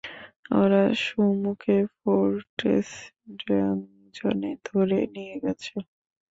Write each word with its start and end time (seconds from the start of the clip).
ওরা 0.59 0.83
সুমোকে 1.03 1.77
ফোর্ট্রেস 1.95 2.89
ডাংজনে 3.41 4.51
ধরে 4.67 4.99
নিয়ে 5.15 5.35
গেছে। 5.43 5.73